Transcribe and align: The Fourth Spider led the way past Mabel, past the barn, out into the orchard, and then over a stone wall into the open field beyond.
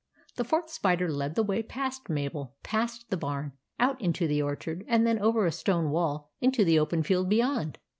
The 0.37 0.43
Fourth 0.43 0.71
Spider 0.71 1.11
led 1.11 1.35
the 1.35 1.43
way 1.43 1.61
past 1.61 2.09
Mabel, 2.09 2.55
past 2.63 3.11
the 3.11 3.17
barn, 3.17 3.51
out 3.79 4.01
into 4.01 4.27
the 4.27 4.41
orchard, 4.41 4.83
and 4.87 5.05
then 5.05 5.19
over 5.19 5.45
a 5.45 5.51
stone 5.51 5.91
wall 5.91 6.31
into 6.41 6.65
the 6.65 6.79
open 6.79 7.03
field 7.03 7.29
beyond. 7.29 7.77